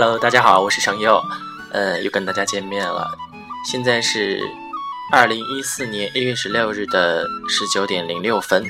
[0.00, 1.22] Hello，大家好，我是程佑，
[1.72, 3.06] 呃，又跟大家见面了。
[3.70, 4.40] 现在是
[5.12, 8.64] 二零一四年一月十六日的十九点零六分。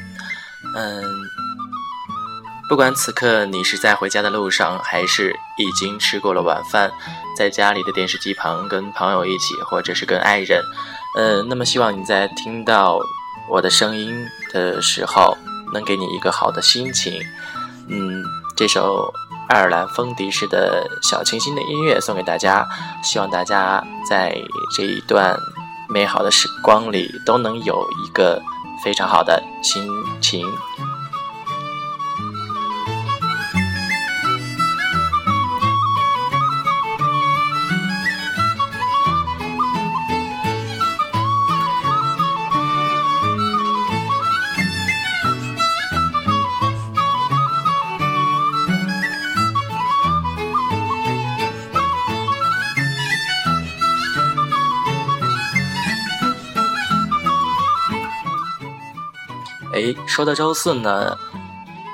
[0.75, 1.05] 嗯，
[2.69, 6.91] 不管此刻你是在回家的路上，还是已经吃过了晚饭，
[7.37, 10.61] 在家里的电视机旁跟朋友一起，或者是跟爱人，
[11.17, 12.99] 呃，那么希望你在听到
[13.49, 14.13] 我的声音
[14.53, 15.39] 的时候，
[15.73, 17.23] 能给你一个好的心情。
[17.87, 18.21] 嗯，
[18.57, 19.15] 这首。
[19.51, 22.65] 爱尔兰风笛式的小清新的音乐送给大家，
[23.03, 24.33] 希望大家在
[24.77, 25.37] 这一段
[25.89, 28.41] 美好的时光里都能有一个
[28.85, 29.85] 非常好的心
[30.21, 30.47] 情。
[60.07, 61.17] 说到周四呢，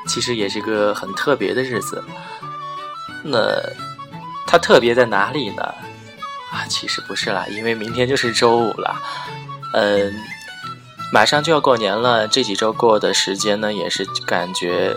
[0.07, 2.03] 其实也是个很特别的日子。
[3.23, 3.39] 那
[4.47, 5.63] 它特别在哪里呢？
[6.53, 8.97] 啊，其实不是啦，因为明天就是周五了。
[9.73, 10.15] 嗯，
[11.13, 14.97] 马上就要过年了，这几周过的时间呢，也是感觉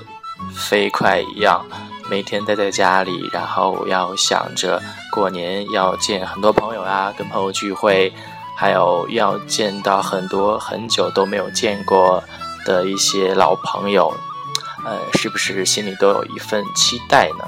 [0.56, 1.66] 飞快一样。
[2.10, 8.14] 每天待在家里，然后要想着过年要见很多朋友啊，跟朋友聚会，
[8.56, 12.24] 还有要见到很多很久都没有见过。
[12.66, 14.14] 的一些老朋友，
[14.86, 17.46] 呃，是不是心里都有一份期待呢？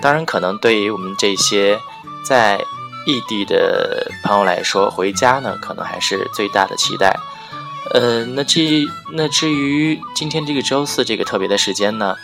[0.00, 1.78] 当然，可能对于我们这些
[2.24, 2.60] 在
[3.06, 7.16] 异地的朋友来说，回家呢，可能还是最大的期待。
[7.94, 12.16] 呃，那至于那至于今天这个周四这个特别的时间呢，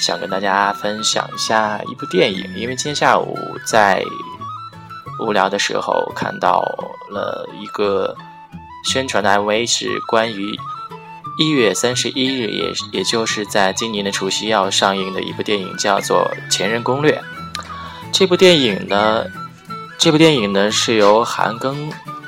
[0.00, 4.02] 想跟大家分享一下一部电影，因为今天下午在
[5.20, 6.60] 无聊的时候看到
[7.10, 8.16] 了一个
[8.84, 10.58] 宣传的 MV，是关于。
[11.38, 17.12] 一月三十一日，也也就是在今年的除夕要上映的一部电影，叫做《前任攻略》。
[18.10, 19.26] 这部电影呢，
[19.98, 21.76] 这部电影呢是由韩庚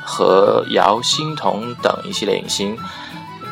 [0.04, 2.76] 和姚欣彤等一系列影星，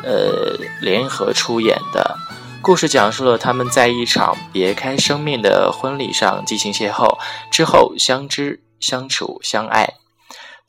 [0.03, 2.15] 呃，联合出演的。
[2.61, 7.17] 故事讲述了他们在一场别开生面的婚礼上激情邂逅，
[7.49, 9.93] 之后相知、相处、相爱，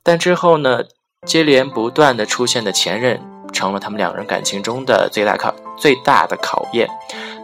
[0.02, 0.84] 但之后呢，
[1.26, 3.20] 接连不断的出现的前任。
[3.52, 6.88] 成了他们两人感情中的最大考最大的考验。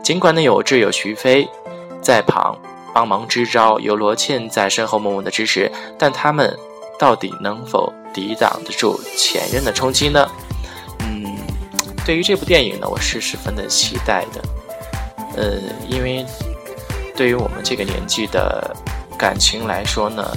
[0.03, 1.48] 尽管呢有挚友徐飞
[2.03, 2.56] 在旁
[2.92, 6.56] 帮忙支招，有罗茜在身后默默的支持，但他们
[6.98, 10.28] 到底能否抵挡得住前任的冲击呢？
[11.00, 11.37] 嗯，
[12.04, 14.42] 对于这部电影呢，我是十分的期待的。
[15.36, 16.25] 呃，因为
[17.16, 18.76] 对于我们这个年纪的
[19.19, 20.31] 感情来说呢，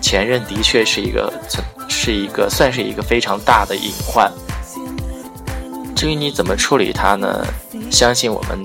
[0.00, 1.30] 前任的确是一个
[1.88, 4.32] 是一个算是一个非常大的隐患。
[5.98, 7.44] 至于你怎么处理它呢？
[7.90, 8.56] 相信我们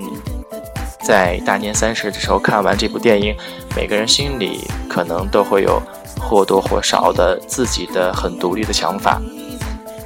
[1.02, 3.36] 在大年三十的时候看完这部电影，
[3.76, 5.82] 每个人心里可能都会有
[6.22, 9.20] 或多或少的自己的很独立的想法。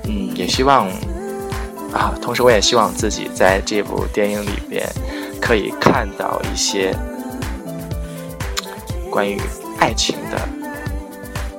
[0.05, 0.87] 嗯，也希望
[1.91, 4.89] 啊，同时我也希望自己在这部电影里边
[5.41, 6.95] 可以看到一些
[9.11, 9.37] 关于
[9.79, 10.39] 爱情的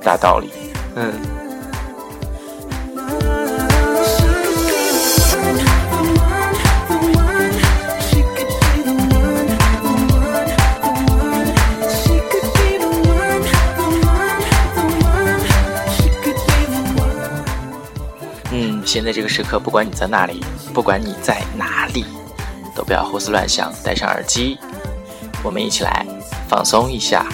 [0.03, 0.49] 大道理。
[0.95, 1.12] 嗯。
[18.98, 20.44] 现在这个时刻，不管你在哪里，
[20.75, 22.04] 不管你在哪里，
[22.75, 24.59] 都不要胡思乱想，戴上耳机，
[25.45, 26.04] 我们一起来
[26.48, 27.24] 放松一下。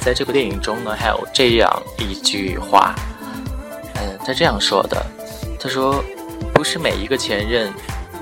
[0.00, 2.94] 在这部电影中呢，还有这样一句话，
[3.96, 5.04] 嗯，他这样说的，
[5.58, 6.02] 他说
[6.54, 7.72] ：“不是每一个前任，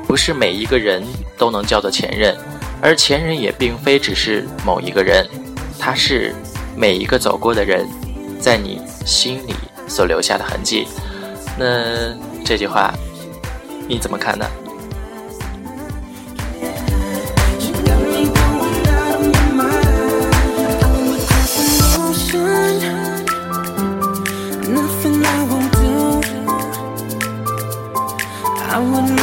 [0.06, 1.02] 不是每一个人
[1.36, 2.36] 都能叫做前任，
[2.80, 5.26] 而前任也并非只是某一个人，
[5.78, 6.34] 他是
[6.76, 7.86] 每一个走过的人，
[8.40, 9.54] 在你心里
[9.86, 10.86] 所留下的痕迹。
[11.58, 12.14] 那
[12.44, 12.94] 这句话
[13.88, 14.46] 你怎么看呢
[25.24, 26.20] I won't do.
[28.70, 29.17] I would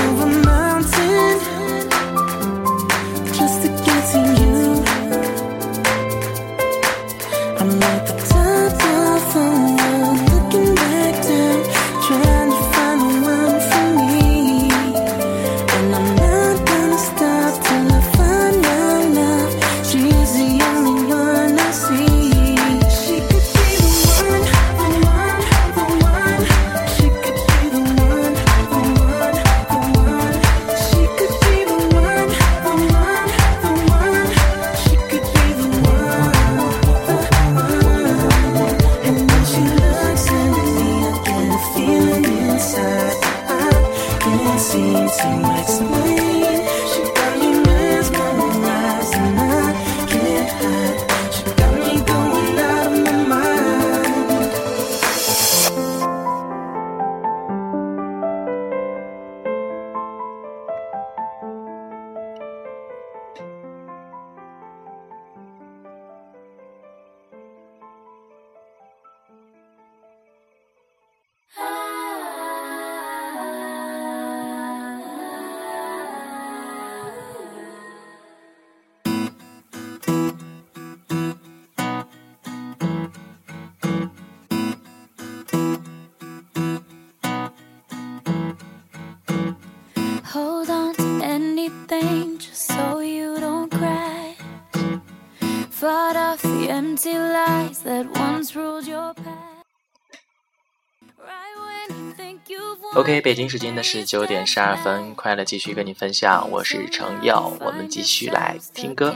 [102.95, 109.15] ？OK，北京时间的是九点十二分，快乐继续跟你分享，我是程耀，我们继续来听歌。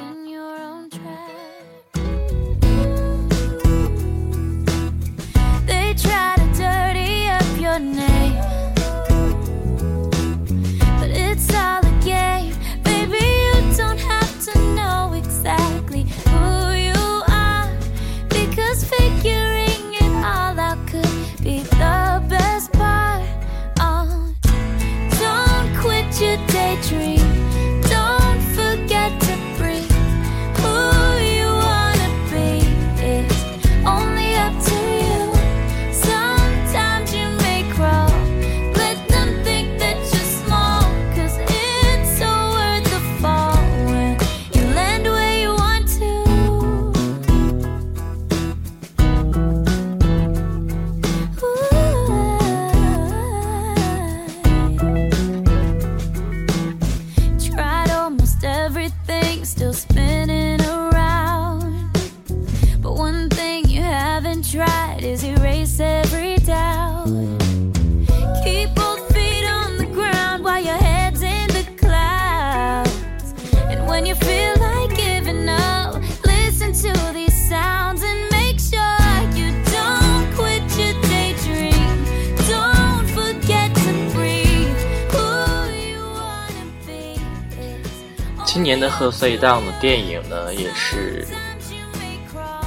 [88.51, 91.23] 今年的贺岁档的电影呢，也是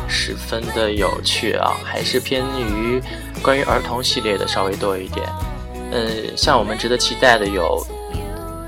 [0.07, 3.03] 十分的有趣啊，还是偏于
[3.43, 5.27] 关于儿童系列的稍微多一点。
[5.91, 7.85] 嗯，像我们值得期待的有，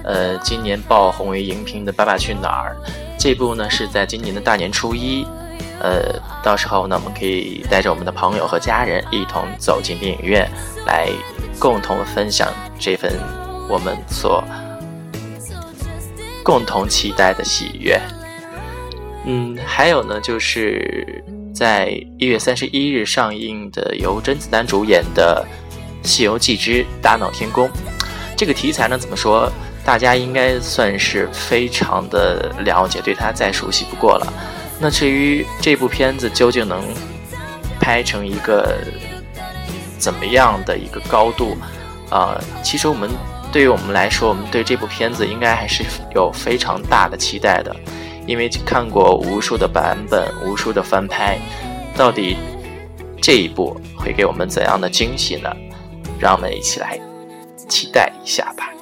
[0.02, 2.76] 呃，今年爆红为荧屏的《爸爸去哪儿》，
[3.16, 5.25] 这部呢是在今年的大年初一，
[5.80, 10.50] 呃，到时候呢我们可以带着我们的朋友和家人一同走进电影院，
[10.85, 11.09] 来
[11.61, 13.12] 共同分享这份
[13.68, 14.42] 我们所。
[16.45, 17.99] 共同期待的喜悦，
[19.25, 21.25] 嗯，还有呢，就是
[21.55, 25.43] 在一月三十一日上映的由甄子丹主演的
[26.07, 27.67] 《西游记之大闹天宫》。
[28.37, 29.51] 这个题材呢，怎么说，
[29.87, 34.33] 大家应该算是非常的了解，对它再熟悉不过了。
[34.79, 36.85] 那至于这部片子究竟能
[37.81, 38.77] 拍成一个
[39.99, 41.57] 怎么样的一个高度
[42.11, 42.39] 啊？
[42.63, 43.09] 其实我们。
[43.54, 47.73] 对于我们来说，我们对这部片子应该还是有非常大的期待的，
[48.26, 51.38] 因为看过无数的版本、无数的翻拍，
[51.96, 52.37] 到底
[53.23, 55.49] 这一部会给我们怎样的惊喜呢？
[56.18, 56.99] 让我们一起来
[57.68, 58.73] 期待一下吧。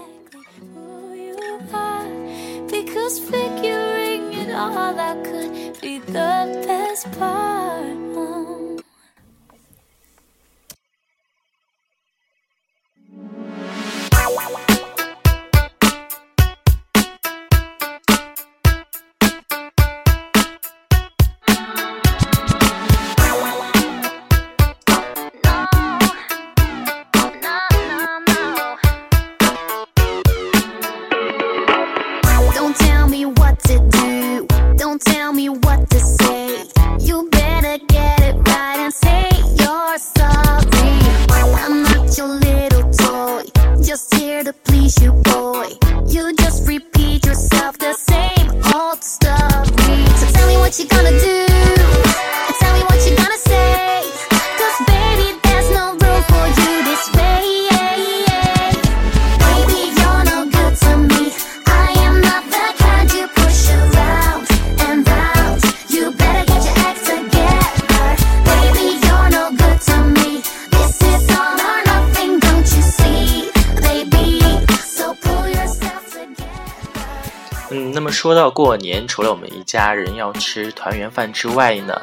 [78.23, 82.01] 说到过年，除了我们一家人要吃团圆饭之外呢，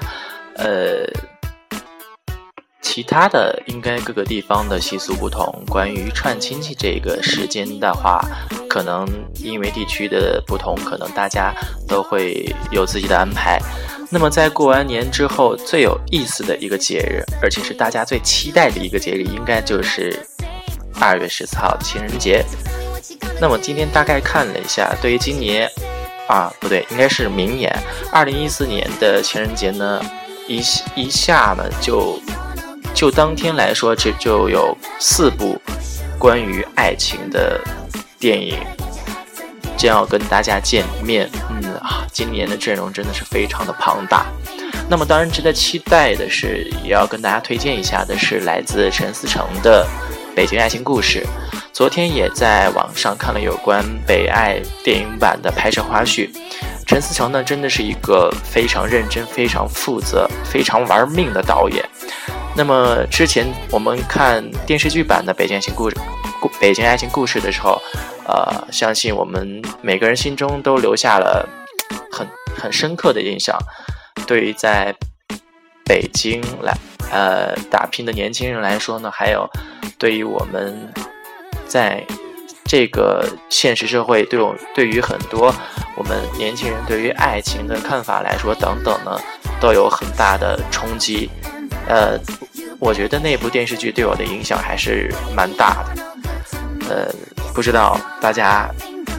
[0.55, 1.07] 呃，
[2.81, 5.63] 其他的应该各个地方的习俗不同。
[5.69, 8.21] 关于串亲戚这个时间的话，
[8.69, 11.53] 可能因为地区的不同，可能大家
[11.87, 13.57] 都会有自己的安排。
[14.11, 20.19] 那么在过完年之后，最有意思的一个节日，而且是大家最期待的一个节日，应该就是
[20.99, 22.43] 二月十四号情人节。
[23.39, 25.65] 那么今天大概看了一下，对于今年，
[26.29, 27.75] 啊不对，应该是明年
[28.13, 29.99] 二零一四年的情人节呢，
[30.47, 30.61] 一
[30.95, 32.21] 一下呢就
[32.93, 35.59] 就当天来说，这就有四部
[36.17, 37.59] 关于爱情的
[38.19, 38.57] 电影。
[39.75, 44.25] 将要跟大家见面，嗯啊，今年的阵容真的是非常的庞大。
[44.89, 49.87] 那么，当然值得期待的是，也要跟大家推荐一下的是来自陈思诚的
[50.35, 51.25] 《北京爱情故事》。
[51.79, 56.29] 昨天也在网上看了有关《北爱》电影版的拍摄花絮。
[56.85, 61.81] 陈思诚呢，真的是一个非常认真、非常负责、非常玩命的导演。
[62.53, 65.95] 那么之前我们看电视剧版的《北京爱情故事》，
[66.59, 67.81] 《北京爱情故事》的时候。
[68.27, 71.47] 呃，相信我们每个人心中都留下了
[72.11, 73.57] 很很深刻的印象。
[74.27, 74.93] 对于在
[75.85, 76.77] 北京来
[77.09, 79.49] 呃打拼的年轻人来说呢，还有
[79.97, 80.93] 对于我们
[81.69, 82.03] 在
[82.65, 85.55] 这个现实社会，对我对于很多
[85.95, 89.17] 我们年轻人对于爱情的看法来说等等呢，
[89.61, 91.29] 都有很大的冲击。
[91.87, 92.19] 呃，
[92.79, 96.89] 我觉得那部电视剧对我的影响还是蛮大的。
[96.89, 97.13] 呃。
[97.51, 98.69] 不知道大家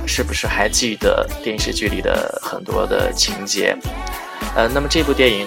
[0.07, 3.77] 是不是还记得电视剧里的很多的情节？
[4.55, 5.47] 呃，那么这部电影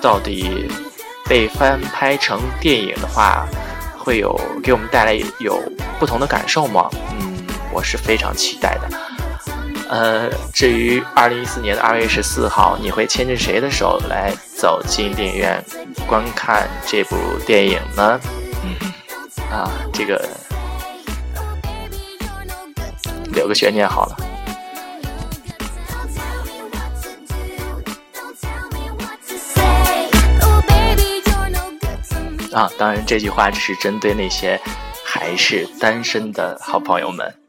[0.00, 0.66] 到底
[1.28, 3.46] 被翻拍成电影的话，
[4.02, 5.62] 会有给我们带来有
[5.98, 6.90] 不同的感受吗？
[7.12, 7.36] 嗯，
[7.72, 8.88] 我是非常期待的。
[9.88, 15.62] 呃，至于二零一四年的二月十四号，你会牵着谁的手来走进电影院
[16.06, 17.16] 观看这部
[17.46, 18.20] 电影呢？
[18.64, 18.74] 嗯，
[19.50, 20.20] 啊，这个。
[23.32, 24.16] 留个悬念好了。
[32.52, 34.60] 啊，当然，这句话只是针对那些
[35.04, 37.41] 还是单身的好朋友们。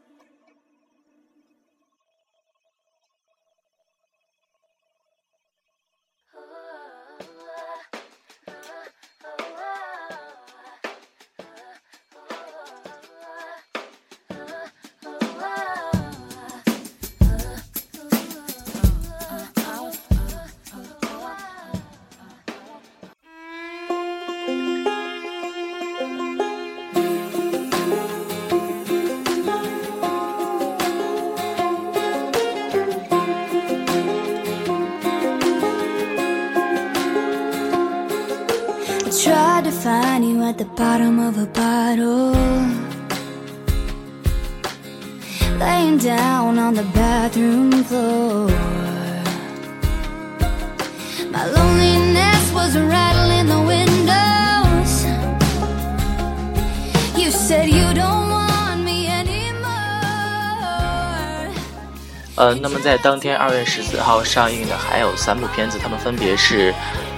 [40.59, 42.33] the bottom of a bottle
[45.57, 48.49] Laying down on the bathroom floor
[51.31, 55.05] My loneliness was rattling the windows
[57.15, 59.69] You said you don't want me anymore
[62.35, 66.71] 呃，那么在当天二月十四号上映的还有三部片子，它们分别是《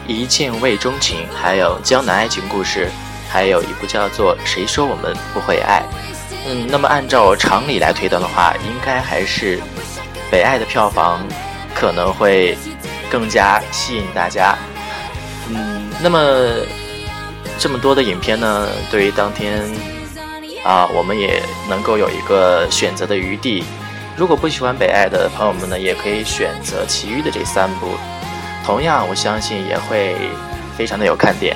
[0.06, 2.86] 一见未钟情》，还有《江南爱情故事》。
[3.28, 5.82] 还有一部叫做《谁说我们不会爱》，
[6.46, 9.58] 嗯，那么按照常理来推断的话，应该还是
[10.30, 11.20] 《北爱》的票房
[11.74, 12.56] 可能会
[13.10, 14.56] 更加吸引大家。
[15.50, 16.20] 嗯，那么
[17.58, 19.68] 这么多的影片呢，对于当天
[20.64, 23.64] 啊，我们也能够有一个选择的余地。
[24.16, 27.88] 如果不喜欢《北爱》的朋友们呢，也可以选择其余的这三部，
[28.65, 30.15] 同样我相信也会
[30.77, 31.55] 非常的有看点。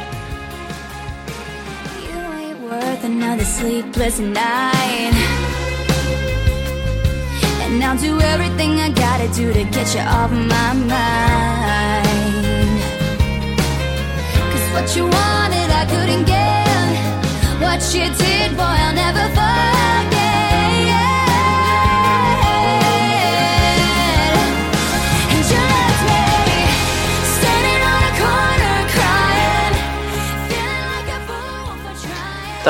[3.05, 5.13] another sleepless night
[7.63, 12.81] And I'll do everything I gotta do to get you off my mind
[14.51, 16.95] Cause what you wanted I couldn't get
[17.61, 20.08] What you did, boy, I'll never forget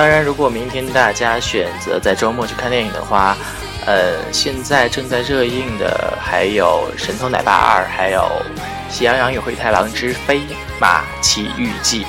[0.01, 3.37] 当然，如果明天大家选择在周末去看电影的话，
[3.85, 8.21] 呃，现在正在热映的还有《神偷奶爸二》，还有
[8.91, 10.41] 《喜羊羊与灰太狼之飞
[10.81, 12.05] 马奇遇记》。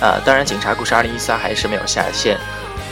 [0.00, 2.38] 呃，当然，《警察故事二零一三》还是没有下线。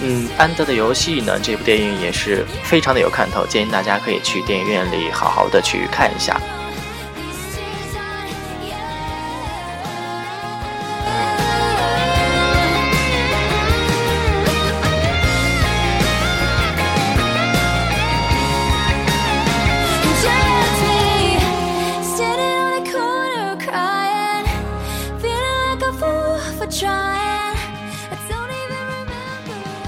[0.03, 6.39] 嗯，安德的游戏呢，这部电影也是非常的有看头，建议大家可以去电影院里好好的去看一下。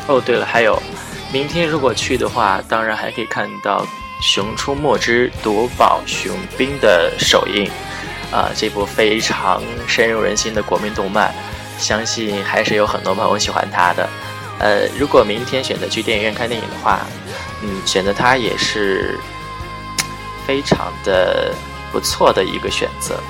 [0.07, 0.81] 哦，对了，还有，
[1.33, 3.83] 明天如果去的话，当然还可以看到
[4.23, 7.71] 《熊出没之夺宝熊兵》的首映，
[8.33, 11.35] 啊，这部非常深入人心的国民动漫，
[11.79, 14.09] 相信还是有很多朋友喜欢它的。
[14.59, 17.01] 呃，如果明天选择去电影院看电影的话，
[17.63, 19.19] 嗯，选择它也是
[20.47, 21.53] 非常的
[21.93, 23.21] 不错的一个选择。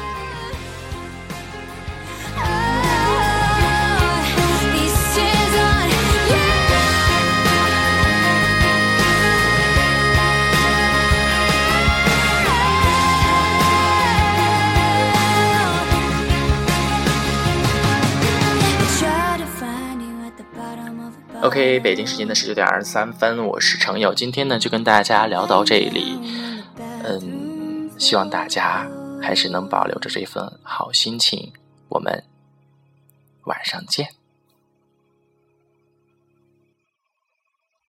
[21.59, 26.17] 北京时间的十九点二十三分，我是程友，今天呢就跟大家聊到这里，
[27.03, 28.89] 嗯，希望大家
[29.21, 31.53] 还是能保留着这份好心情，
[31.89, 32.23] 我们
[33.43, 34.18] 晚上见。